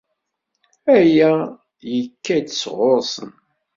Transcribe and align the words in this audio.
Aya 0.95 1.31
yekka-d 1.93 2.47
sɣur-sen. 2.61 3.31